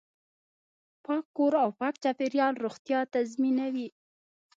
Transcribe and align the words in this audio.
پاک 1.05 1.25
کور 1.35 1.53
او 1.63 1.69
پاک 1.79 1.93
چاپیریال 2.03 2.53
روغتیا 2.63 2.99
تضمینوي. 3.13 3.87